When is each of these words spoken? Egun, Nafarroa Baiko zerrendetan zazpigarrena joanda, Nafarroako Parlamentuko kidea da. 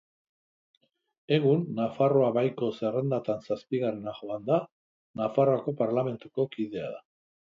Egun, 1.35 1.59
Nafarroa 1.79 2.31
Baiko 2.37 2.69
zerrendetan 2.79 3.43
zazpigarrena 3.49 4.13
joanda, 4.21 4.57
Nafarroako 5.21 5.75
Parlamentuko 5.83 6.47
kidea 6.57 6.89
da. 6.95 7.03